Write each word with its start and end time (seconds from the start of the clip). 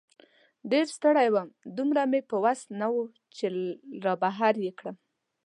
ډېر 0.71 0.85
ستړی 0.97 1.27
وم، 1.33 1.47
دومره 1.77 2.03
مې 2.11 2.21
په 2.29 2.35
وسه 2.43 2.65
نه 2.79 2.87
وه 2.93 3.05
چې 3.35 3.45
را 4.05 4.13
بهر 4.23 4.53
یې 4.65 4.71
کړم. 4.79 4.95